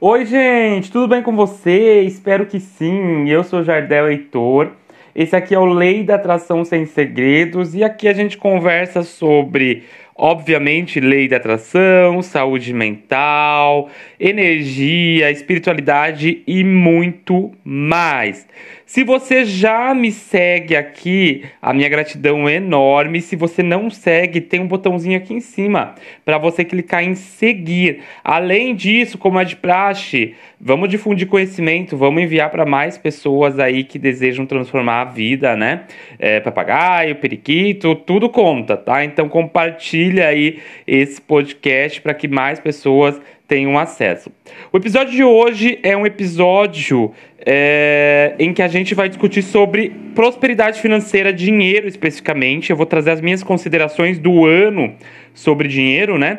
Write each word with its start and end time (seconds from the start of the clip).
Oi, 0.00 0.26
gente, 0.26 0.90
tudo 0.90 1.06
bem 1.06 1.22
com 1.22 1.36
você? 1.36 2.00
Espero 2.00 2.46
que 2.46 2.58
sim. 2.58 3.28
Eu 3.28 3.44
sou 3.44 3.62
Jardel 3.62 4.10
Heitor. 4.10 4.72
Esse 5.14 5.36
aqui 5.36 5.54
é 5.54 5.58
o 5.58 5.64
Lei 5.64 6.02
da 6.02 6.16
Atração 6.16 6.64
Sem 6.64 6.84
Segredos 6.84 7.76
e 7.76 7.84
aqui 7.84 8.08
a 8.08 8.12
gente 8.12 8.36
conversa 8.36 9.04
sobre 9.04 9.84
Obviamente, 10.16 11.00
lei 11.00 11.26
da 11.26 11.38
atração, 11.38 12.22
saúde 12.22 12.72
mental, 12.72 13.90
energia, 14.18 15.28
espiritualidade 15.32 16.40
e 16.46 16.62
muito 16.62 17.50
mais. 17.64 18.46
Se 18.86 19.02
você 19.02 19.44
já 19.44 19.92
me 19.92 20.12
segue 20.12 20.76
aqui, 20.76 21.44
a 21.60 21.72
minha 21.72 21.88
gratidão 21.88 22.48
é 22.48 22.56
enorme. 22.56 23.20
Se 23.20 23.34
você 23.34 23.62
não 23.62 23.90
segue, 23.90 24.40
tem 24.40 24.60
um 24.60 24.68
botãozinho 24.68 25.16
aqui 25.16 25.34
em 25.34 25.40
cima 25.40 25.94
para 26.24 26.38
você 26.38 26.64
clicar 26.64 27.02
em 27.02 27.14
seguir. 27.14 28.00
Além 28.22 28.74
disso, 28.74 29.18
como 29.18 29.40
é 29.40 29.44
de 29.44 29.56
praxe, 29.56 30.34
vamos 30.60 30.88
difundir 30.88 31.26
conhecimento, 31.26 31.96
vamos 31.96 32.22
enviar 32.22 32.50
para 32.50 32.64
mais 32.64 32.96
pessoas 32.96 33.58
aí 33.58 33.82
que 33.82 33.98
desejam 33.98 34.46
transformar 34.46 35.00
a 35.00 35.04
vida, 35.06 35.56
né? 35.56 35.84
É, 36.18 36.38
papagaio, 36.38 37.16
periquito, 37.16 37.96
tudo 37.96 38.28
conta, 38.28 38.76
tá? 38.76 39.04
Então 39.04 39.28
compartilhe 39.28 40.03
compartilha 40.04 40.28
aí 40.28 40.58
esse 40.86 41.20
podcast 41.20 42.00
para 42.00 42.14
que 42.14 42.28
mais 42.28 42.60
pessoas 42.60 43.20
tenham 43.48 43.78
acesso. 43.78 44.30
O 44.72 44.76
episódio 44.76 45.12
de 45.12 45.24
hoje 45.24 45.78
é 45.82 45.96
um 45.96 46.06
episódio 46.06 47.12
é, 47.38 48.34
em 48.38 48.52
que 48.52 48.62
a 48.62 48.68
gente 48.68 48.94
vai 48.94 49.08
discutir 49.08 49.42
sobre 49.42 49.92
prosperidade 50.14 50.80
financeira, 50.80 51.32
dinheiro 51.32 51.86
especificamente. 51.86 52.70
Eu 52.70 52.76
vou 52.76 52.86
trazer 52.86 53.10
as 53.10 53.20
minhas 53.20 53.42
considerações 53.42 54.18
do 54.18 54.46
ano 54.46 54.94
sobre 55.34 55.68
dinheiro, 55.68 56.18
né? 56.18 56.38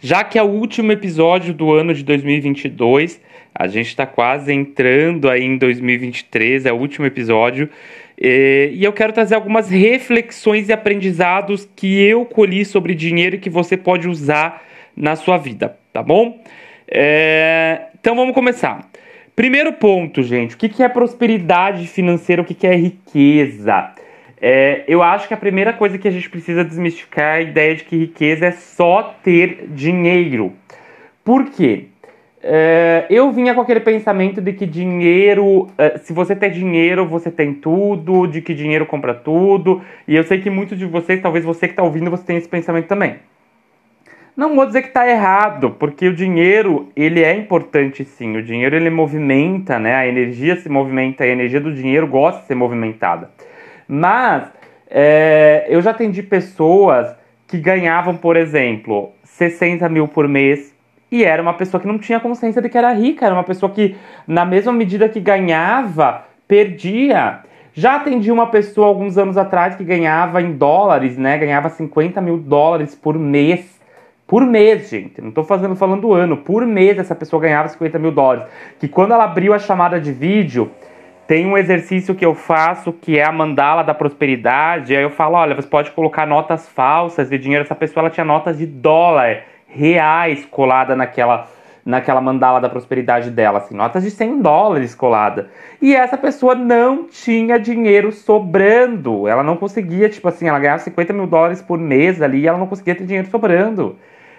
Já 0.00 0.24
que 0.24 0.38
é 0.38 0.42
o 0.42 0.46
último 0.46 0.92
episódio 0.92 1.54
do 1.54 1.72
ano 1.72 1.94
de 1.94 2.02
2022, 2.02 3.20
a 3.54 3.66
gente 3.66 3.88
está 3.88 4.04
quase 4.04 4.52
entrando 4.52 5.28
aí 5.30 5.44
em 5.44 5.56
2023, 5.56 6.66
é 6.66 6.72
o 6.72 6.76
último 6.76 7.06
episódio. 7.06 7.68
E 8.18 8.78
eu 8.80 8.92
quero 8.92 9.12
trazer 9.12 9.34
algumas 9.34 9.68
reflexões 9.68 10.68
e 10.68 10.72
aprendizados 10.72 11.68
que 11.76 12.00
eu 12.02 12.24
colhi 12.24 12.64
sobre 12.64 12.94
dinheiro 12.94 13.38
que 13.38 13.50
você 13.50 13.76
pode 13.76 14.08
usar 14.08 14.62
na 14.96 15.16
sua 15.16 15.38
vida, 15.38 15.76
tá 15.92 16.02
bom? 16.02 16.40
É... 16.88 17.86
Então 17.98 18.14
vamos 18.14 18.34
começar. 18.34 18.88
Primeiro 19.34 19.72
ponto, 19.72 20.22
gente, 20.22 20.54
o 20.54 20.58
que 20.58 20.82
é 20.82 20.88
prosperidade 20.88 21.86
financeira, 21.86 22.42
o 22.42 22.44
que 22.44 22.66
é 22.66 22.74
riqueza? 22.74 23.94
É, 24.44 24.82
eu 24.88 25.02
acho 25.02 25.28
que 25.28 25.34
a 25.34 25.36
primeira 25.36 25.72
coisa 25.72 25.96
que 25.96 26.08
a 26.08 26.10
gente 26.10 26.28
precisa 26.28 26.64
desmistificar 26.64 27.36
é 27.36 27.38
a 27.38 27.40
ideia 27.40 27.76
de 27.76 27.84
que 27.84 27.96
riqueza 27.96 28.46
é 28.46 28.50
só 28.50 29.14
ter 29.22 29.68
dinheiro. 29.68 30.52
Por 31.24 31.48
quê? 31.48 31.86
É, 32.44 33.06
eu 33.08 33.30
vinha 33.30 33.54
com 33.54 33.60
aquele 33.60 33.78
pensamento 33.78 34.40
de 34.40 34.52
que 34.52 34.66
dinheiro, 34.66 35.68
é, 35.78 35.96
se 35.98 36.12
você 36.12 36.34
tem 36.34 36.50
dinheiro, 36.50 37.06
você 37.06 37.30
tem 37.30 37.54
tudo, 37.54 38.26
de 38.26 38.42
que 38.42 38.52
dinheiro 38.52 38.84
compra 38.84 39.14
tudo. 39.14 39.80
E 40.08 40.16
eu 40.16 40.24
sei 40.24 40.40
que 40.40 40.50
muitos 40.50 40.76
de 40.76 40.84
vocês, 40.84 41.22
talvez 41.22 41.44
você 41.44 41.68
que 41.68 41.72
está 41.74 41.84
ouvindo, 41.84 42.10
você 42.10 42.24
tem 42.24 42.36
esse 42.36 42.48
pensamento 42.48 42.88
também. 42.88 43.16
Não 44.36 44.56
vou 44.56 44.66
dizer 44.66 44.82
que 44.82 44.88
está 44.88 45.08
errado, 45.08 45.76
porque 45.78 46.08
o 46.08 46.14
dinheiro 46.14 46.88
ele 46.96 47.22
é 47.22 47.36
importante 47.36 48.02
sim. 48.02 48.36
O 48.36 48.42
dinheiro 48.42 48.74
ele 48.74 48.90
movimenta, 48.90 49.78
né? 49.78 49.94
A 49.94 50.06
energia 50.06 50.56
se 50.56 50.68
movimenta, 50.68 51.22
a 51.22 51.28
energia 51.28 51.60
do 51.60 51.72
dinheiro 51.72 52.06
gosta 52.08 52.40
de 52.40 52.46
ser 52.46 52.54
movimentada. 52.54 53.30
Mas 53.86 54.50
é, 54.90 55.66
eu 55.68 55.80
já 55.82 55.90
atendi 55.90 56.22
pessoas 56.22 57.14
que 57.46 57.58
ganhavam, 57.58 58.16
por 58.16 58.36
exemplo, 58.36 59.12
60 59.22 59.86
mil 59.90 60.08
por 60.08 60.26
mês 60.26 60.71
e 61.12 61.22
era 61.22 61.42
uma 61.42 61.52
pessoa 61.52 61.78
que 61.78 61.86
não 61.86 61.98
tinha 61.98 62.18
consciência 62.18 62.62
de 62.62 62.70
que 62.70 62.78
era 62.78 62.90
rica, 62.90 63.26
era 63.26 63.34
uma 63.34 63.44
pessoa 63.44 63.70
que, 63.70 63.94
na 64.26 64.46
mesma 64.46 64.72
medida 64.72 65.10
que 65.10 65.20
ganhava, 65.20 66.24
perdia. 66.48 67.40
Já 67.74 67.96
atendi 67.96 68.32
uma 68.32 68.46
pessoa 68.46 68.86
alguns 68.86 69.18
anos 69.18 69.36
atrás 69.36 69.76
que 69.76 69.84
ganhava 69.84 70.40
em 70.40 70.52
dólares, 70.52 71.18
né? 71.18 71.36
Ganhava 71.36 71.68
50 71.68 72.18
mil 72.22 72.38
dólares 72.38 72.94
por 72.94 73.18
mês. 73.18 73.78
Por 74.26 74.46
mês, 74.46 74.88
gente. 74.88 75.20
Não 75.20 75.28
estou 75.28 75.44
fazendo 75.44 75.76
falando 75.76 76.14
ano. 76.14 76.38
Por 76.38 76.64
mês 76.64 76.98
essa 76.98 77.14
pessoa 77.14 77.42
ganhava 77.42 77.68
50 77.68 77.98
mil 77.98 78.10
dólares. 78.10 78.44
Que 78.80 78.88
quando 78.88 79.12
ela 79.12 79.24
abriu 79.24 79.52
a 79.52 79.58
chamada 79.58 80.00
de 80.00 80.12
vídeo, 80.12 80.70
tem 81.26 81.44
um 81.44 81.58
exercício 81.58 82.14
que 82.14 82.24
eu 82.24 82.34
faço 82.34 82.90
que 82.90 83.18
é 83.18 83.24
a 83.24 83.32
mandala 83.32 83.82
da 83.82 83.92
prosperidade. 83.92 84.96
Aí 84.96 85.02
eu 85.02 85.10
falo: 85.10 85.36
olha, 85.36 85.54
você 85.54 85.68
pode 85.68 85.90
colocar 85.90 86.26
notas 86.26 86.66
falsas 86.70 87.28
de 87.28 87.36
dinheiro. 87.36 87.64
Essa 87.64 87.74
pessoa 87.74 88.00
ela 88.02 88.10
tinha 88.10 88.24
notas 88.24 88.56
de 88.56 88.64
dólar 88.64 89.51
reais 89.72 90.46
colada 90.46 90.94
naquela 90.94 91.48
naquela 91.84 92.20
mandala 92.20 92.60
da 92.60 92.68
prosperidade 92.68 93.30
dela, 93.30 93.58
assim, 93.58 93.74
notas 93.74 94.04
de 94.04 94.10
100 94.10 94.40
dólares 94.40 94.94
colada. 94.94 95.50
E 95.80 95.94
essa 95.94 96.16
pessoa 96.16 96.54
não 96.54 97.08
tinha 97.08 97.58
dinheiro 97.58 98.12
sobrando. 98.12 99.26
Ela 99.26 99.42
não 99.42 99.56
conseguia, 99.56 100.08
tipo 100.08 100.28
assim, 100.28 100.48
ela 100.48 100.58
ganhava 100.60 100.78
50 100.78 101.12
mil 101.12 101.26
dólares 101.26 101.60
por 101.60 101.78
mês 101.78 102.22
ali 102.22 102.40
e 102.40 102.46
ela 102.46 102.58
não 102.58 102.66
conseguia 102.66 102.94
ter 102.94 103.04
dinheiro 103.04 103.28
sobrando. 103.28 103.98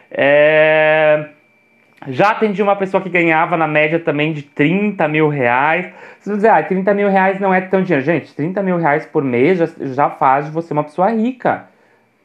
É... 0.10 1.30
Já 2.08 2.32
atendi 2.32 2.62
uma 2.62 2.76
pessoa 2.76 3.02
que 3.02 3.10
ganhava 3.10 3.56
na 3.56 3.68
média 3.68 3.98
também 3.98 4.34
de 4.34 4.42
30 4.42 5.08
mil 5.08 5.30
reais. 5.30 5.88
Você 6.20 6.30
vai 6.30 6.36
dizer, 6.38 6.50
ah, 6.50 6.64
30 6.64 6.94
mil 6.94 7.10
reais 7.10 7.40
não 7.40 7.54
é 7.54 7.62
tão 7.62 7.82
dinheiro. 7.82 8.06
Gente, 8.06 8.34
30 8.34 8.62
mil 8.62 8.78
reais 8.78 9.06
por 9.06 9.24
mês 9.24 9.58
já, 9.58 9.68
já 9.80 10.10
faz 10.10 10.46
de 10.46 10.52
você 10.52 10.74
uma 10.74 10.84
pessoa 10.84 11.10
rica. 11.10 11.73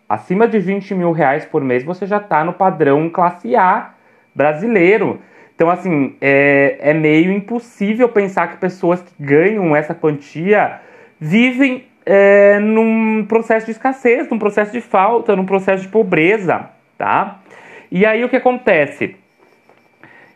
Acima 0.08 0.48
de 0.48 0.58
20 0.58 0.94
mil 0.94 1.12
reais 1.12 1.44
por 1.44 1.62
mês 1.62 1.84
você 1.84 2.06
já 2.06 2.16
está 2.16 2.42
no 2.42 2.54
padrão 2.54 3.10
classe 3.10 3.54
A 3.54 3.90
brasileiro. 4.34 5.20
Então, 5.54 5.68
assim, 5.68 6.16
é, 6.20 6.78
é 6.80 6.94
meio 6.94 7.32
impossível 7.32 8.08
pensar 8.08 8.46
que 8.48 8.56
pessoas 8.58 9.02
que 9.02 9.12
ganham 9.18 9.74
essa 9.74 9.94
quantia 9.94 10.80
vivem 11.20 11.84
é, 12.06 12.58
num 12.60 13.26
processo 13.26 13.66
de 13.66 13.72
escassez, 13.72 14.30
num 14.30 14.38
processo 14.38 14.72
de 14.72 14.80
falta, 14.80 15.36
num 15.36 15.44
processo 15.44 15.82
de 15.82 15.88
pobreza, 15.88 16.70
tá? 16.96 17.40
E 17.90 18.06
aí 18.06 18.24
o 18.24 18.28
que 18.28 18.36
acontece? 18.36 19.16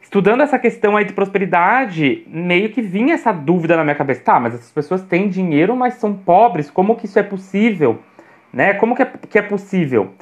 Estudando 0.03 0.43
essa 0.43 0.59
questão 0.59 0.97
aí 0.97 1.04
de 1.06 1.15
prosperidade, 1.15 2.27
meio 2.27 2.69
que 2.71 2.83
vinha 2.83 3.15
essa 3.15 3.33
dúvida 3.33 3.77
na 3.77 3.84
minha 3.84 3.94
cabeça. 3.94 4.22
Tá, 4.22 4.39
mas 4.39 4.54
essas 4.54 4.71
pessoas 4.71 5.03
têm 5.03 5.28
dinheiro, 5.28 5.75
mas 5.75 5.94
são 5.94 6.12
pobres, 6.12 6.71
como 6.71 6.97
que 6.97 7.06
isso 7.06 7.19
é 7.19 7.22
possível? 7.22 8.00
Né? 8.52 8.74
Como 8.74 8.94
que 8.94 9.02
é, 9.02 9.12
que 9.30 9.38
é 9.38 9.42
possível? 9.42 10.14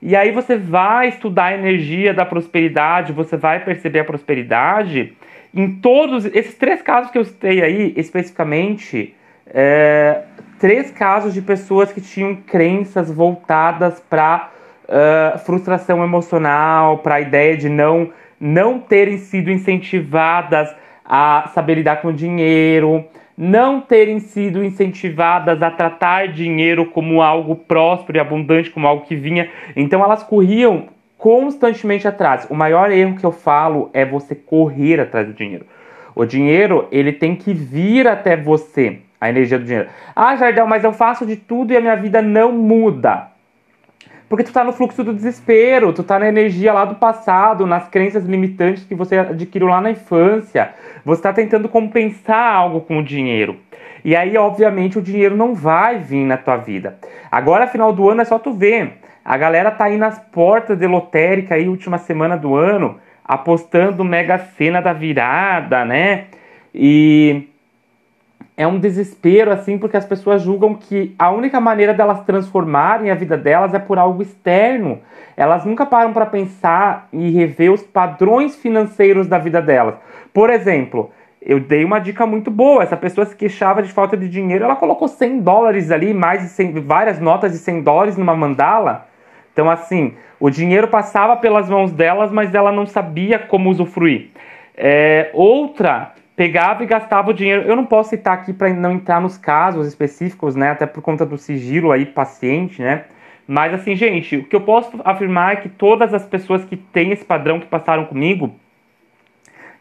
E 0.00 0.14
aí 0.14 0.30
você 0.30 0.56
vai 0.56 1.08
estudar 1.08 1.46
a 1.46 1.54
energia 1.54 2.12
da 2.14 2.24
prosperidade, 2.24 3.12
você 3.12 3.36
vai 3.36 3.64
perceber 3.64 4.00
a 4.00 4.04
prosperidade 4.04 5.16
em 5.54 5.76
todos 5.76 6.26
esses 6.26 6.54
três 6.54 6.82
casos 6.82 7.10
que 7.10 7.18
eu 7.18 7.24
citei 7.24 7.62
aí, 7.62 7.94
especificamente, 7.96 9.14
é, 9.46 10.22
três 10.58 10.90
casos 10.90 11.32
de 11.32 11.40
pessoas 11.40 11.92
que 11.92 12.00
tinham 12.00 12.36
crenças 12.36 13.10
voltadas 13.10 14.00
para 14.00 14.50
é, 14.88 15.38
frustração 15.38 16.04
emocional, 16.04 16.98
para 16.98 17.16
a 17.16 17.20
ideia 17.20 17.56
de 17.56 17.68
não 17.68 18.12
não 18.38 18.78
terem 18.78 19.16
sido 19.16 19.50
incentivadas 19.50 20.74
a 21.02 21.50
saber 21.54 21.76
lidar 21.76 22.02
com 22.02 22.08
o 22.08 22.12
dinheiro, 22.12 23.02
não 23.36 23.80
terem 23.80 24.18
sido 24.18 24.64
incentivadas 24.64 25.62
a 25.62 25.70
tratar 25.70 26.28
dinheiro 26.28 26.86
como 26.86 27.20
algo 27.20 27.54
próspero 27.54 28.16
e 28.16 28.20
abundante, 28.20 28.70
como 28.70 28.86
algo 28.86 29.04
que 29.04 29.14
vinha. 29.14 29.50
Então 29.74 30.02
elas 30.02 30.22
corriam 30.22 30.88
constantemente 31.18 32.08
atrás. 32.08 32.46
O 32.48 32.54
maior 32.54 32.90
erro 32.90 33.16
que 33.16 33.24
eu 33.24 33.32
falo 33.32 33.90
é 33.92 34.04
você 34.04 34.34
correr 34.34 35.00
atrás 35.00 35.26
do 35.26 35.34
dinheiro. 35.34 35.66
O 36.14 36.24
dinheiro, 36.24 36.88
ele 36.90 37.12
tem 37.12 37.36
que 37.36 37.52
vir 37.52 38.08
até 38.08 38.36
você, 38.36 39.00
a 39.20 39.28
energia 39.28 39.58
do 39.58 39.66
dinheiro. 39.66 39.88
Ah, 40.14 40.34
Jardel, 40.34 40.66
mas 40.66 40.82
eu 40.82 40.92
faço 40.92 41.26
de 41.26 41.36
tudo 41.36 41.72
e 41.72 41.76
a 41.76 41.80
minha 41.80 41.96
vida 41.96 42.22
não 42.22 42.52
muda. 42.52 43.35
Porque 44.28 44.42
tu 44.42 44.52
tá 44.52 44.64
no 44.64 44.72
fluxo 44.72 45.04
do 45.04 45.14
desespero, 45.14 45.92
tu 45.92 46.02
tá 46.02 46.18
na 46.18 46.28
energia 46.28 46.72
lá 46.72 46.84
do 46.84 46.96
passado, 46.96 47.66
nas 47.66 47.88
crenças 47.88 48.24
limitantes 48.24 48.84
que 48.84 48.94
você 48.94 49.18
adquiriu 49.18 49.68
lá 49.68 49.80
na 49.80 49.90
infância. 49.90 50.70
Você 51.04 51.22
tá 51.22 51.32
tentando 51.32 51.68
compensar 51.68 52.54
algo 52.54 52.80
com 52.80 52.98
o 52.98 53.04
dinheiro. 53.04 53.56
E 54.04 54.16
aí, 54.16 54.36
obviamente, 54.36 54.98
o 54.98 55.02
dinheiro 55.02 55.36
não 55.36 55.54
vai 55.54 55.98
vir 55.98 56.24
na 56.24 56.36
tua 56.36 56.56
vida. 56.56 56.98
Agora, 57.30 57.66
final 57.66 57.92
do 57.92 58.08
ano, 58.10 58.20
é 58.20 58.24
só 58.24 58.38
tu 58.38 58.52
ver. 58.52 58.98
A 59.24 59.36
galera 59.36 59.70
tá 59.70 59.84
aí 59.84 59.96
nas 59.96 60.18
portas 60.18 60.78
de 60.78 60.86
lotérica 60.86 61.54
aí, 61.54 61.68
última 61.68 61.98
semana 61.98 62.36
do 62.36 62.54
ano, 62.54 62.98
apostando 63.24 64.04
mega 64.04 64.38
cena 64.38 64.80
da 64.80 64.92
virada, 64.92 65.84
né? 65.84 66.26
E 66.72 67.48
é 68.56 68.66
um 68.66 68.78
desespero, 68.78 69.52
assim, 69.52 69.76
porque 69.76 69.98
as 69.98 70.06
pessoas 70.06 70.40
julgam 70.40 70.74
que 70.74 71.14
a 71.18 71.30
única 71.30 71.60
maneira 71.60 71.92
delas 71.92 72.24
transformarem 72.24 73.10
a 73.10 73.14
vida 73.14 73.36
delas 73.36 73.74
é 73.74 73.78
por 73.78 73.98
algo 73.98 74.22
externo. 74.22 75.00
Elas 75.36 75.66
nunca 75.66 75.84
param 75.84 76.14
para 76.14 76.24
pensar 76.24 77.06
e 77.12 77.30
rever 77.30 77.70
os 77.70 77.82
padrões 77.82 78.56
financeiros 78.56 79.26
da 79.26 79.36
vida 79.36 79.60
delas. 79.60 79.96
Por 80.32 80.48
exemplo, 80.48 81.10
eu 81.42 81.60
dei 81.60 81.84
uma 81.84 81.98
dica 81.98 82.26
muito 82.26 82.50
boa. 82.50 82.82
Essa 82.82 82.96
pessoa 82.96 83.26
se 83.26 83.36
queixava 83.36 83.82
de 83.82 83.92
falta 83.92 84.16
de 84.16 84.26
dinheiro, 84.26 84.64
ela 84.64 84.76
colocou 84.76 85.06
100 85.06 85.40
dólares 85.40 85.90
ali, 85.90 86.14
mais 86.14 86.40
de 86.40 86.48
100, 86.48 86.80
várias 86.80 87.20
notas 87.20 87.52
de 87.52 87.58
100 87.58 87.82
dólares 87.82 88.16
numa 88.16 88.34
mandala. 88.34 89.06
Então, 89.52 89.70
assim, 89.70 90.14
o 90.40 90.48
dinheiro 90.48 90.88
passava 90.88 91.36
pelas 91.36 91.68
mãos 91.68 91.92
delas, 91.92 92.30
mas 92.32 92.54
ela 92.54 92.72
não 92.72 92.86
sabia 92.86 93.38
como 93.38 93.68
usufruir. 93.68 94.30
É, 94.74 95.30
outra 95.34 96.12
pegava 96.36 96.84
e 96.84 96.86
gastava 96.86 97.30
o 97.30 97.34
dinheiro. 97.34 97.62
Eu 97.62 97.74
não 97.74 97.86
posso 97.86 98.10
citar 98.10 98.34
aqui 98.34 98.52
para 98.52 98.72
não 98.72 98.92
entrar 98.92 99.20
nos 99.20 99.38
casos 99.38 99.88
específicos, 99.88 100.54
né? 100.54 100.70
Até 100.70 100.86
por 100.86 101.02
conta 101.02 101.24
do 101.24 101.38
sigilo 101.38 101.90
aí 101.90 102.04
paciente, 102.04 102.82
né? 102.82 103.06
Mas 103.48 103.72
assim, 103.72 103.96
gente, 103.96 104.36
o 104.36 104.44
que 104.44 104.54
eu 104.54 104.60
posso 104.60 105.00
afirmar 105.04 105.54
é 105.54 105.56
que 105.56 105.68
todas 105.68 106.12
as 106.12 106.26
pessoas 106.26 106.64
que 106.64 106.76
têm 106.76 107.12
esse 107.12 107.24
padrão 107.24 107.58
que 107.58 107.66
passaram 107.66 108.04
comigo 108.04 108.54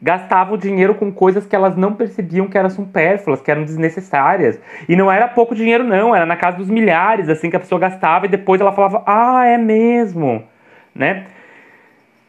gastavam 0.02 0.58
dinheiro 0.58 0.94
com 0.94 1.12
coisas 1.12 1.48
que 1.48 1.56
elas 1.56 1.76
não 1.76 1.94
percebiam 1.94 2.48
que 2.48 2.58
eram 2.58 2.70
supérfluas, 2.70 3.42
que 3.42 3.50
eram 3.50 3.64
desnecessárias. 3.64 4.60
E 4.88 4.96
não 4.96 5.12
era 5.12 5.28
pouco 5.28 5.56
dinheiro, 5.56 5.84
não, 5.84 6.16
era 6.16 6.26
na 6.26 6.36
casa 6.36 6.58
dos 6.58 6.70
milhares, 6.70 7.28
assim, 7.28 7.50
que 7.50 7.56
a 7.56 7.60
pessoa 7.60 7.80
gastava 7.80 8.26
e 8.26 8.30
depois 8.30 8.62
ela 8.62 8.72
falava, 8.72 9.04
ah, 9.08 9.46
é 9.46 9.58
mesmo, 9.58 10.44
né? 10.94 11.26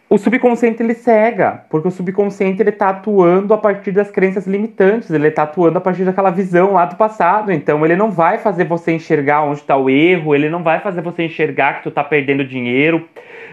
O 0.09 0.19
subconsciente 0.19 0.81
ele 0.81 0.95
cega, 0.95 1.65
porque 1.69 1.89
o 1.89 1.91
subconsciente 1.91 2.63
ele 2.63 2.71
está 2.71 2.91
atuando 2.91 3.53
a 3.53 3.59
partir 3.59 3.91
das 3.91 4.09
crenças 4.09 4.47
limitantes, 4.47 5.11
ele 5.11 5.27
está 5.27 5.43
atuando 5.43 5.79
a 5.79 5.81
partir 5.81 6.05
daquela 6.05 6.31
visão 6.31 6.75
lá 6.75 6.85
do 6.85 6.95
passado. 6.95 7.51
Então 7.51 7.85
ele 7.85 7.97
não 7.97 8.11
vai 8.11 8.39
fazer 8.39 8.65
você 8.65 8.93
enxergar 8.93 9.43
onde 9.43 9.61
está 9.61 9.77
o 9.77 9.91
erro, 9.91 10.33
ele 10.33 10.49
não 10.49 10.63
vai 10.63 10.79
fazer 10.79 11.01
você 11.01 11.25
enxergar 11.25 11.79
que 11.79 11.83
tu 11.83 11.89
está 11.89 12.05
perdendo 12.05 12.45
dinheiro. 12.45 13.09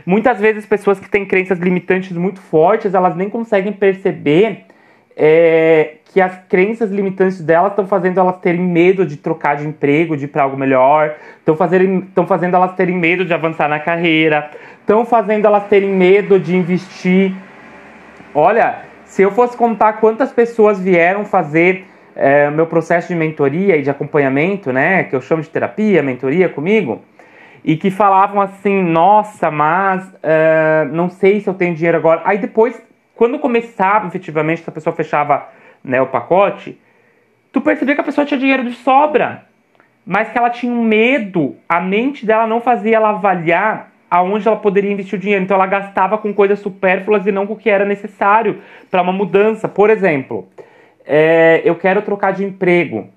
Muitas 0.05 0.39
vezes 0.39 0.65
pessoas 0.65 0.99
que 0.99 1.09
têm 1.09 1.25
crenças 1.25 1.57
limitantes 1.57 2.11
muito 2.11 2.39
fortes, 2.39 2.93
elas 2.93 3.15
nem 3.15 3.29
conseguem 3.29 3.73
perceber 3.73 4.65
é, 5.15 5.95
que 6.05 6.21
as 6.21 6.37
crenças 6.47 6.91
limitantes 6.91 7.41
delas 7.41 7.71
estão 7.71 7.87
fazendo 7.87 8.19
elas 8.19 8.37
terem 8.37 8.61
medo 8.61 9.05
de 9.05 9.17
trocar 9.17 9.57
de 9.57 9.65
emprego, 9.65 10.15
de 10.15 10.25
ir 10.25 10.27
para 10.27 10.43
algo 10.43 10.57
melhor, 10.57 11.15
estão 11.39 11.55
fazendo 12.25 12.55
elas 12.55 12.73
terem 12.75 12.95
medo 12.95 13.25
de 13.25 13.33
avançar 13.33 13.67
na 13.67 13.79
carreira, 13.79 14.51
estão 14.79 15.05
fazendo 15.05 15.45
elas 15.45 15.65
terem 15.67 15.89
medo 15.89 16.39
de 16.39 16.55
investir. 16.55 17.33
Olha, 18.33 18.81
se 19.05 19.21
eu 19.21 19.31
fosse 19.31 19.55
contar 19.55 19.93
quantas 19.93 20.31
pessoas 20.31 20.79
vieram 20.79 21.25
fazer 21.25 21.85
é, 22.15 22.49
meu 22.49 22.67
processo 22.67 23.07
de 23.07 23.15
mentoria 23.15 23.75
e 23.75 23.81
de 23.81 23.89
acompanhamento, 23.89 24.71
né, 24.71 25.03
que 25.03 25.15
eu 25.15 25.21
chamo 25.21 25.41
de 25.41 25.49
terapia, 25.49 26.03
mentoria 26.03 26.49
comigo, 26.49 27.01
e 27.63 27.77
que 27.77 27.89
falavam 27.89 28.41
assim, 28.41 28.83
nossa, 28.83 29.49
mas 29.49 30.05
uh, 30.05 30.91
não 30.91 31.09
sei 31.09 31.39
se 31.39 31.47
eu 31.47 31.53
tenho 31.53 31.73
dinheiro 31.73 31.97
agora. 31.97 32.21
Aí 32.25 32.37
depois, 32.37 32.79
quando 33.15 33.39
começava 33.39 34.07
efetivamente, 34.07 34.61
essa 34.61 34.71
pessoa 34.71 34.95
fechava 34.95 35.47
né, 35.83 36.01
o 36.01 36.07
pacote, 36.07 36.79
tu 37.51 37.61
percebia 37.61 37.95
que 37.95 38.01
a 38.01 38.03
pessoa 38.03 38.25
tinha 38.25 38.39
dinheiro 38.39 38.63
de 38.63 38.71
sobra, 38.71 39.45
mas 40.05 40.29
que 40.29 40.37
ela 40.37 40.49
tinha 40.49 40.71
um 40.71 40.83
medo, 40.83 41.55
a 41.67 41.79
mente 41.79 42.25
dela 42.25 42.47
não 42.47 42.59
fazia 42.59 42.97
ela 42.97 43.09
avaliar 43.09 43.91
aonde 44.09 44.47
ela 44.47 44.57
poderia 44.57 44.91
investir 44.91 45.17
o 45.17 45.21
dinheiro. 45.21 45.43
Então 45.43 45.55
ela 45.55 45.65
gastava 45.65 46.17
com 46.19 46.31
coisas 46.33 46.59
supérfluas 46.59 47.25
e 47.25 47.31
não 47.31 47.47
com 47.47 47.53
o 47.53 47.57
que 47.57 47.69
era 47.69 47.83
necessário 47.83 48.61
para 48.91 49.01
uma 49.01 49.11
mudança. 49.11 49.67
Por 49.67 49.89
exemplo, 49.89 50.47
é, 51.05 51.61
eu 51.63 51.75
quero 51.75 52.01
trocar 52.03 52.31
de 52.31 52.43
emprego. 52.43 53.09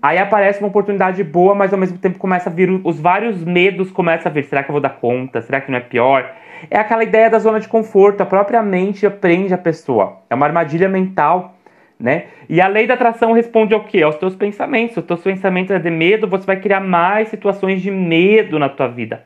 Aí 0.00 0.16
aparece 0.16 0.60
uma 0.60 0.68
oportunidade 0.68 1.22
boa, 1.24 1.54
mas 1.54 1.72
ao 1.72 1.78
mesmo 1.78 1.98
tempo 1.98 2.18
começa 2.18 2.48
a 2.48 2.52
vir 2.52 2.70
os 2.84 3.00
vários 3.00 3.44
medos 3.44 3.90
começam 3.90 4.30
a 4.30 4.32
vir. 4.32 4.44
Será 4.44 4.62
que 4.62 4.70
eu 4.70 4.72
vou 4.72 4.80
dar 4.80 4.90
conta? 4.90 5.42
Será 5.42 5.60
que 5.60 5.70
não 5.70 5.78
é 5.78 5.82
pior? 5.82 6.32
É 6.70 6.78
aquela 6.78 7.02
ideia 7.02 7.30
da 7.30 7.38
zona 7.38 7.60
de 7.60 7.68
conforto. 7.68 8.20
A 8.20 8.26
própria 8.26 8.62
mente 8.62 9.06
aprende 9.06 9.54
a 9.54 9.58
pessoa. 9.58 10.18
É 10.28 10.34
uma 10.34 10.46
armadilha 10.46 10.88
mental, 10.88 11.56
né? 11.98 12.26
E 12.48 12.60
a 12.60 12.66
lei 12.66 12.86
da 12.86 12.94
atração 12.94 13.32
responde 13.32 13.74
ao 13.74 13.84
quê? 13.84 14.02
Aos 14.02 14.16
teus 14.16 14.34
pensamentos. 14.34 14.94
Se 14.94 15.00
os 15.00 15.06
teus 15.06 15.20
pensamentos 15.20 15.70
é 15.70 15.78
de 15.78 15.90
medo, 15.90 16.26
você 16.26 16.46
vai 16.46 16.60
criar 16.60 16.80
mais 16.80 17.28
situações 17.28 17.82
de 17.82 17.90
medo 17.90 18.58
na 18.58 18.68
tua 18.68 18.88
vida. 18.88 19.24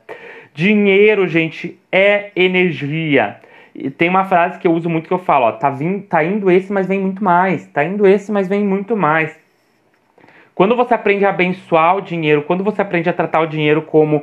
Dinheiro, 0.55 1.27
gente, 1.27 1.79
é 1.91 2.31
energia. 2.37 3.37
E 3.75 3.91
tem 3.91 4.09
uma 4.09 4.25
frase 4.25 4.59
que 4.59 4.67
eu 4.67 4.73
uso 4.73 4.91
muito 4.91 5.09
que 5.09 5.15
eu 5.15 5.19
falo, 5.19 5.47
ó, 5.47 5.53
tá, 5.53 5.71
vindo, 5.71 6.03
tá 6.03 6.23
indo 6.23 6.51
esse, 6.51 6.71
mas 6.73 6.87
vem 6.87 7.01
muito 7.01 7.25
mais. 7.25 7.67
Tá 7.69 7.83
indo 7.83 8.07
esse, 8.07 8.31
mas 8.31 8.47
vem 8.47 8.63
muito 8.63 8.97
mais. 8.97 9.41
Quando 10.55 10.77
você 10.77 10.93
aprende 10.93 11.25
a 11.25 11.31
abençoar 11.31 11.97
o 11.97 12.03
dinheiro, 12.03 12.43
quando 12.43 12.63
você 12.63 12.83
aprende 12.83 13.09
a 13.09 13.13
tratar 13.13 13.41
o 13.41 13.47
dinheiro 13.47 13.83
como 13.83 14.23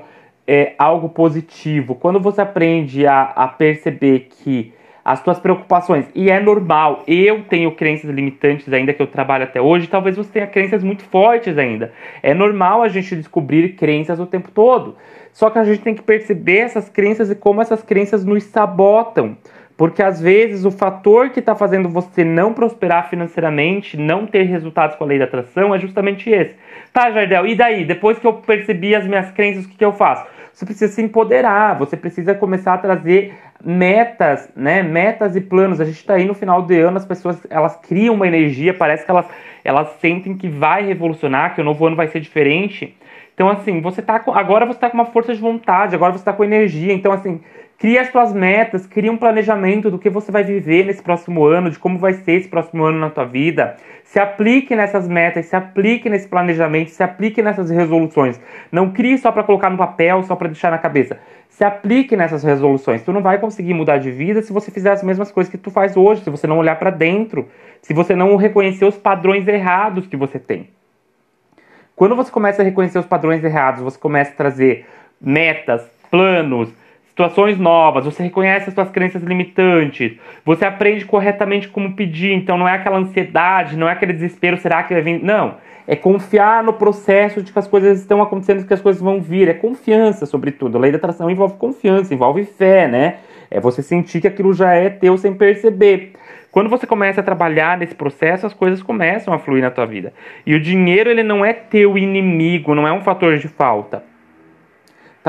é, 0.51 0.73
algo 0.79 1.09
positivo, 1.09 1.93
quando 1.93 2.19
você 2.19 2.41
aprende 2.41 3.05
a, 3.05 3.21
a 3.21 3.47
perceber 3.47 4.29
que 4.31 4.73
as 5.05 5.21
tuas 5.21 5.39
preocupações. 5.39 6.07
E 6.15 6.31
é 6.31 6.39
normal. 6.39 7.03
Eu 7.07 7.43
tenho 7.43 7.71
crenças 7.75 8.09
limitantes 8.09 8.71
ainda 8.73 8.91
que 8.91 9.01
eu 9.01 9.05
trabalho 9.05 9.43
até 9.43 9.61
hoje. 9.61 9.87
Talvez 9.87 10.17
você 10.17 10.31
tenha 10.31 10.47
crenças 10.47 10.83
muito 10.83 11.03
fortes 11.03 11.55
ainda. 11.55 11.93
É 12.23 12.33
normal 12.33 12.81
a 12.81 12.87
gente 12.87 13.15
descobrir 13.15 13.75
crenças 13.75 14.19
o 14.19 14.25
tempo 14.25 14.49
todo. 14.51 14.97
Só 15.31 15.51
que 15.51 15.59
a 15.59 15.63
gente 15.63 15.81
tem 15.81 15.93
que 15.93 16.01
perceber 16.01 16.57
essas 16.57 16.89
crenças 16.89 17.29
e 17.29 17.35
como 17.35 17.61
essas 17.61 17.83
crenças 17.83 18.25
nos 18.25 18.43
sabotam. 18.43 19.37
Porque 19.79 20.03
às 20.03 20.19
vezes 20.19 20.65
o 20.65 20.71
fator 20.71 21.29
que 21.29 21.39
está 21.39 21.55
fazendo 21.55 21.87
você 21.87 22.21
não 22.21 22.53
prosperar 22.53 23.09
financeiramente, 23.09 23.95
não 23.95 24.27
ter 24.27 24.43
resultados 24.43 24.97
com 24.97 25.05
a 25.05 25.07
lei 25.07 25.17
da 25.17 25.23
atração, 25.23 25.73
é 25.73 25.79
justamente 25.79 26.29
esse. 26.29 26.53
Tá, 26.91 27.09
Jardel, 27.09 27.47
e 27.47 27.55
daí? 27.55 27.85
Depois 27.85 28.19
que 28.19 28.27
eu 28.27 28.33
percebi 28.33 28.93
as 28.93 29.07
minhas 29.07 29.31
crenças, 29.31 29.63
o 29.63 29.69
que, 29.69 29.77
que 29.77 29.85
eu 29.85 29.93
faço? 29.93 30.27
Você 30.51 30.65
precisa 30.65 30.91
se 30.91 31.01
empoderar, 31.01 31.79
você 31.79 31.95
precisa 31.95 32.35
começar 32.35 32.73
a 32.73 32.77
trazer 32.77 33.33
metas, 33.63 34.49
né? 34.53 34.83
Metas 34.83 35.37
e 35.37 35.39
planos. 35.39 35.79
A 35.79 35.85
gente 35.85 35.95
está 35.95 36.15
aí 36.15 36.25
no 36.25 36.33
final 36.33 36.61
do 36.61 36.73
ano, 36.73 36.97
as 36.97 37.05
pessoas 37.05 37.39
elas 37.49 37.77
criam 37.77 38.15
uma 38.15 38.27
energia, 38.27 38.73
parece 38.73 39.05
que 39.05 39.11
elas, 39.11 39.27
elas 39.63 39.87
sentem 40.01 40.35
que 40.35 40.49
vai 40.49 40.85
revolucionar, 40.85 41.55
que 41.55 41.61
o 41.61 41.63
novo 41.63 41.85
ano 41.85 41.95
vai 41.95 42.09
ser 42.09 42.19
diferente. 42.19 42.97
Então, 43.33 43.47
assim, 43.47 43.79
você 43.79 44.01
tá 44.01 44.19
com, 44.19 44.33
agora 44.33 44.65
você 44.65 44.75
está 44.75 44.89
com 44.89 44.97
uma 44.97 45.05
força 45.05 45.33
de 45.33 45.39
vontade, 45.39 45.95
agora 45.95 46.11
você 46.11 46.19
está 46.19 46.33
com 46.33 46.43
energia. 46.43 46.91
Então, 46.91 47.13
assim, 47.13 47.39
cria 47.79 48.01
as 48.01 48.11
suas 48.11 48.33
metas, 48.33 48.85
cria 48.85 49.11
um 49.11 49.15
planejamento 49.15 49.89
do 49.89 49.97
que 49.97 50.09
você 50.09 50.31
vai 50.31 50.43
viver 50.43 50.85
nesse 50.85 51.01
próximo 51.01 51.45
ano, 51.45 51.71
de 51.71 51.79
como 51.79 51.97
vai 51.97 52.13
ser 52.13 52.33
esse 52.33 52.49
próximo 52.49 52.83
ano 52.83 52.99
na 52.99 53.09
tua 53.09 53.23
vida. 53.23 53.77
Se 54.03 54.19
aplique 54.19 54.75
nessas 54.75 55.07
metas, 55.07 55.45
se 55.45 55.55
aplique 55.55 56.09
nesse 56.09 56.27
planejamento, 56.27 56.89
se 56.89 57.01
aplique 57.01 57.41
nessas 57.41 57.69
resoluções. 57.69 58.39
Não 58.69 58.91
crie 58.91 59.17
só 59.17 59.31
para 59.31 59.43
colocar 59.43 59.69
no 59.69 59.77
papel, 59.77 60.21
só 60.23 60.35
para 60.35 60.49
deixar 60.49 60.71
na 60.71 60.77
cabeça. 60.77 61.17
Se 61.47 61.63
aplique 61.63 62.17
nessas 62.17 62.43
resoluções. 62.43 63.01
Tu 63.01 63.13
não 63.13 63.21
vai 63.21 63.39
conseguir 63.39 63.73
mudar 63.73 63.97
de 63.97 64.11
vida 64.11 64.41
se 64.41 64.51
você 64.51 64.69
fizer 64.69 64.91
as 64.91 65.01
mesmas 65.01 65.31
coisas 65.31 65.49
que 65.49 65.57
tu 65.57 65.71
faz 65.71 65.95
hoje, 65.95 66.23
se 66.23 66.29
você 66.29 66.45
não 66.45 66.57
olhar 66.57 66.77
para 66.77 66.89
dentro, 66.89 67.47
se 67.81 67.93
você 67.93 68.13
não 68.13 68.35
reconhecer 68.35 68.85
os 68.85 68.97
padrões 68.97 69.47
errados 69.47 70.05
que 70.05 70.17
você 70.17 70.37
tem. 70.37 70.69
Quando 71.95 72.15
você 72.15 72.31
começa 72.31 72.61
a 72.61 72.65
reconhecer 72.65 72.99
os 72.99 73.05
padrões 73.05 73.43
errados, 73.43 73.81
você 73.81 73.97
começa 73.97 74.31
a 74.31 74.35
trazer 74.35 74.85
metas, 75.21 75.81
planos, 76.09 76.73
situações 77.19 77.59
novas, 77.59 78.05
você 78.05 78.23
reconhece 78.23 78.69
as 78.69 78.73
suas 78.73 78.89
crenças 78.89 79.21
limitantes, 79.21 80.13
você 80.45 80.63
aprende 80.63 81.03
corretamente 81.03 81.67
como 81.67 81.93
pedir, 81.93 82.31
então 82.31 82.57
não 82.57 82.65
é 82.65 82.75
aquela 82.75 82.97
ansiedade, 82.97 83.75
não 83.75 83.89
é 83.89 83.91
aquele 83.91 84.13
desespero, 84.13 84.55
será 84.55 84.83
que 84.83 84.93
vai 84.93 85.03
vir? 85.03 85.21
Não, 85.21 85.55
é 85.85 85.97
confiar 85.97 86.63
no 86.63 86.71
processo 86.71 87.43
de 87.43 87.51
que 87.51 87.59
as 87.59 87.67
coisas 87.67 87.99
estão 87.99 88.21
acontecendo, 88.21 88.65
que 88.65 88.73
as 88.73 88.79
coisas 88.79 89.01
vão 89.01 89.19
vir, 89.19 89.49
é 89.49 89.53
confiança 89.53 90.25
sobretudo. 90.25 90.77
A 90.77 90.79
lei 90.79 90.91
da 90.91 90.97
atração 90.97 91.29
envolve 91.29 91.57
confiança, 91.57 92.13
envolve 92.13 92.45
fé, 92.45 92.87
né? 92.87 93.17
É 93.51 93.59
você 93.59 93.81
sentir 93.81 94.21
que 94.21 94.27
aquilo 94.27 94.53
já 94.53 94.73
é 94.73 94.89
teu 94.89 95.17
sem 95.17 95.33
perceber. 95.33 96.13
Quando 96.51 96.69
você 96.69 96.87
começa 96.87 97.19
a 97.19 97.23
trabalhar 97.23 97.77
nesse 97.77 97.95
processo, 97.95 98.45
as 98.45 98.53
coisas 98.53 98.81
começam 98.81 99.33
a 99.33 99.39
fluir 99.39 99.61
na 99.61 99.71
tua 99.71 99.85
vida. 99.85 100.13
E 100.45 100.55
o 100.55 100.59
dinheiro, 100.59 101.09
ele 101.09 101.23
não 101.23 101.43
é 101.43 101.51
teu 101.51 101.97
inimigo, 101.97 102.73
não 102.73 102.87
é 102.87 102.93
um 102.93 103.01
fator 103.01 103.37
de 103.37 103.47
falta. 103.47 104.03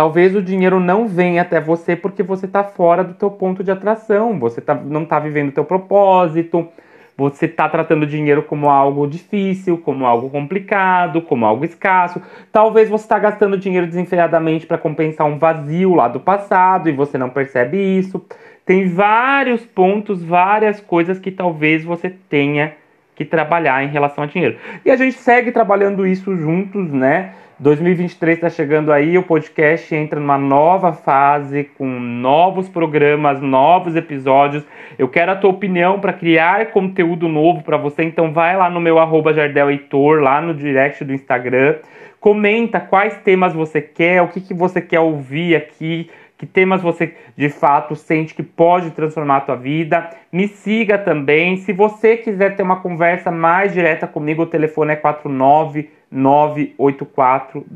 Talvez 0.01 0.35
o 0.35 0.41
dinheiro 0.41 0.81
não 0.81 1.07
venha 1.07 1.43
até 1.43 1.61
você 1.61 1.95
porque 1.95 2.23
você 2.23 2.47
está 2.47 2.65
fora 2.65 3.05
do 3.05 3.13
teu 3.13 3.31
ponto 3.31 3.63
de 3.63 3.71
atração, 3.71 4.39
você 4.39 4.59
tá, 4.59 4.75
não 4.75 5.03
está 5.03 5.19
vivendo 5.19 5.51
o 5.51 5.53
teu 5.53 5.63
propósito, 5.63 6.67
você 7.15 7.45
está 7.45 7.69
tratando 7.69 8.05
o 8.05 8.07
dinheiro 8.07 8.43
como 8.43 8.71
algo 8.71 9.07
difícil, 9.07 9.77
como 9.77 10.07
algo 10.07 10.31
complicado, 10.31 11.21
como 11.21 11.45
algo 11.45 11.67
escasso. 11.67 12.19
Talvez 12.51 12.89
você 12.89 13.05
está 13.05 13.19
gastando 13.19 13.59
dinheiro 13.59 13.87
desenfreadamente 13.87 14.67
para 14.67 14.79
compensar 14.79 15.27
um 15.27 15.37
vazio 15.39 15.95
lá 15.95 16.09
do 16.09 16.19
passado 16.19 16.89
e 16.89 16.93
você 16.93 17.19
não 17.19 17.29
percebe 17.29 17.77
isso. 17.77 18.25
Tem 18.65 18.89
vários 18.89 19.67
pontos, 19.67 20.23
várias 20.23 20.81
coisas 20.81 21.19
que 21.19 21.31
talvez 21.31 21.85
você 21.85 22.09
tenha 22.09 22.73
que 23.21 23.25
trabalhar 23.27 23.85
em 23.85 23.89
relação 23.89 24.25
a 24.25 24.27
dinheiro. 24.27 24.57
E 24.83 24.91
a 24.91 24.97
gente 24.97 25.13
segue 25.13 25.53
trabalhando 25.53 26.07
isso 26.07 26.35
juntos, 26.39 26.91
né? 26.91 27.33
2023 27.59 28.39
está 28.39 28.49
chegando 28.49 28.91
aí, 28.91 29.19
o 29.19 29.23
podcast 29.23 29.95
entra 29.95 30.19
numa 30.19 30.39
nova 30.39 30.95
fase, 30.95 31.65
com 31.77 31.87
novos 32.01 32.67
programas, 32.67 33.39
novos 33.43 33.95
episódios. 33.95 34.65
Eu 34.99 35.07
quero 35.07 35.33
a 35.33 35.37
tua 35.37 35.51
opinião 35.51 36.01
para 36.01 36.15
criar 36.15 36.71
conteúdo 36.71 37.29
novo 37.29 37.63
para 37.63 37.77
você, 37.77 38.05
então 38.05 38.33
vai 38.33 38.57
lá 38.57 38.71
no 38.71 38.81
meu 38.81 38.99
arroba 38.99 39.35
Heitor, 39.71 40.23
lá 40.23 40.41
no 40.41 40.55
direct 40.55 41.05
do 41.05 41.13
Instagram. 41.13 41.77
Comenta 42.19 42.81
quais 42.81 43.19
temas 43.19 43.53
você 43.53 43.83
quer, 43.83 44.23
o 44.23 44.29
que, 44.29 44.41
que 44.41 44.55
você 44.55 44.81
quer 44.81 45.01
ouvir 45.01 45.55
aqui, 45.57 46.09
que 46.41 46.47
temas 46.47 46.81
você 46.81 47.15
de 47.37 47.51
fato 47.51 47.95
sente 47.95 48.35
que 48.35 48.43
pode 48.43 48.93
transformar 48.93 49.37
a 49.37 49.43
tua 49.43 49.57
vida. 49.57 50.09
Me 50.33 50.49
siga 50.49 50.97
também. 50.97 51.59
Se 51.59 51.71
você 51.71 52.17
quiser 52.17 52.57
ter 52.57 52.63
uma 52.63 52.81
conversa 52.81 53.31
mais 53.31 53.75
direta 53.75 54.07
comigo, 54.07 54.45
o 54.45 54.47
telefone 54.47 54.93
é 54.93 54.97
49984 54.97 57.67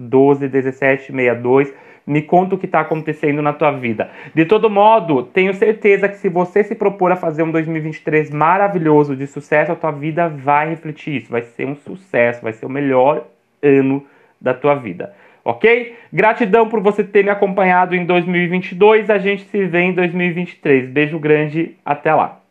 Me 2.07 2.23
conta 2.23 2.55
o 2.55 2.59
que 2.59 2.65
está 2.65 2.81
acontecendo 2.81 3.43
na 3.43 3.53
tua 3.53 3.71
vida. 3.71 4.09
De 4.35 4.47
todo 4.47 4.71
modo, 4.71 5.25
tenho 5.25 5.53
certeza 5.53 6.09
que 6.09 6.17
se 6.17 6.31
você 6.31 6.65
se 6.65 6.75
propor 6.75 7.13
a 7.13 7.17
fazer 7.17 7.43
um 7.43 7.51
2023 7.51 8.31
maravilhoso 8.31 9.15
de 9.15 9.27
sucesso, 9.27 9.73
a 9.73 9.77
tua 9.77 9.91
vida 9.91 10.27
vai 10.27 10.71
refletir 10.71 11.17
isso. 11.17 11.31
Vai 11.31 11.43
ser 11.43 11.67
um 11.67 11.77
sucesso, 11.77 12.41
vai 12.41 12.55
ser 12.55 12.65
o 12.65 12.71
melhor 12.71 13.27
ano 13.63 14.07
da 14.41 14.55
tua 14.55 14.75
vida 14.75 15.13
ok? 15.45 15.97
Gratidão 16.13 16.69
por 16.69 16.81
você 16.81 17.05
ter 17.05 17.25
me 17.25 17.31
acompanhado 17.31 17.95
em 17.95 18.05
2022. 18.05 19.11
A 19.11 19.19
gente 19.19 19.45
se 19.45 19.65
vê 19.67 19.81
em 19.81 19.93
2023. 19.93 20.89
Beijo 20.89 21.19
grande, 21.19 21.77
até 21.85 22.15
lá. 22.15 22.44